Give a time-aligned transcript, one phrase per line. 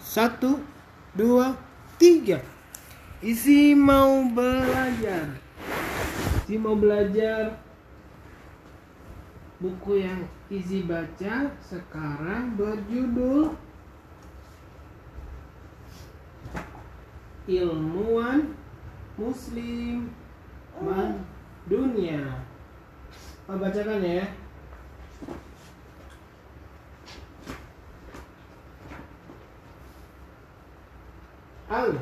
[0.00, 0.58] Satu,
[1.14, 1.54] dua,
[2.00, 2.40] tiga.
[3.20, 5.36] Isi mau belajar.
[6.44, 7.60] Isi mau belajar
[9.60, 13.54] buku yang Isi baca sekarang berjudul
[17.46, 18.50] Ilmuwan
[19.14, 20.10] Muslim
[21.70, 22.42] Dunia.
[23.46, 24.26] Oh, bacakan ya.
[31.70, 31.94] Al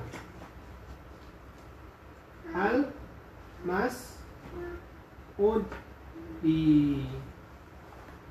[2.57, 2.89] Al
[3.69, 4.17] Mas
[5.37, 7.05] Udi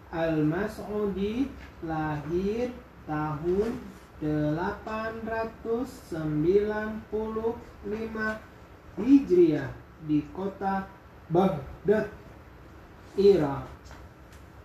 [0.10, 1.46] Al Mas'udi
[1.86, 2.73] lahir
[3.05, 3.72] tahun
[4.18, 7.05] 895
[8.98, 9.70] Hijriah
[10.10, 10.90] di kota
[11.30, 12.10] Baghdad,
[13.13, 13.70] Irak.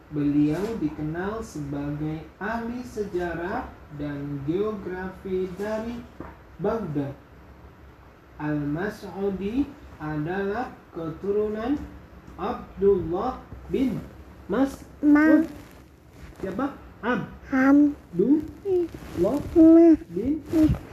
[0.08, 3.68] Beliau dikenal sebagai ahli sejarah
[4.00, 6.00] dan geografi dari
[6.62, 7.14] Baghdad.
[8.38, 9.66] Al-Mas'udi
[9.98, 11.78] adalah keturunan
[12.38, 13.98] Abdullah bin
[14.46, 15.42] Mas Ma,
[16.38, 16.74] siapa?
[17.02, 18.46] Ab ham, Du
[19.18, 20.42] Lo ma, bin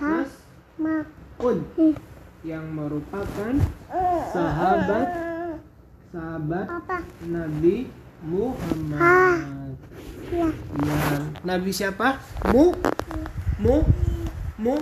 [0.02, 0.34] ha, Mas
[0.78, 1.06] ma,
[1.38, 1.62] Un
[2.42, 3.54] yang merupakan
[4.32, 5.08] sahabat
[6.10, 6.98] sahabat apa?
[7.30, 7.92] Nabi
[8.26, 9.00] Muhammad.
[10.30, 10.98] Ya, Ya,
[11.46, 12.18] Nabi siapa?
[12.54, 12.74] Mu
[13.62, 14.76] Mu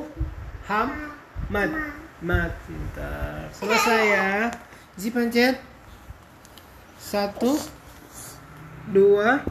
[0.68, 1.72] Muhammad.
[2.20, 3.48] Mat, pintar.
[3.56, 4.52] Selesai ya.
[5.00, 5.64] Isi pencet.
[7.00, 7.56] Satu,
[8.92, 9.48] dua,